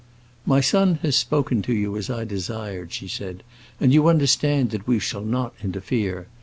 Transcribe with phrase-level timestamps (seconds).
[0.47, 3.43] "My son has spoken to you as I desired," she said,
[3.79, 6.25] "and you understand that we shall not interfere.